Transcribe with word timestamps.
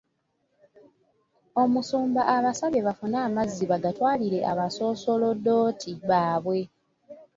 Omusumba 1.61 2.21
abasabye 2.35 2.79
bafune 2.87 3.17
amazzi 3.27 3.63
bagatwalire 3.71 4.39
abasoosolodooti 4.51 5.91
baabwe. 6.09 6.59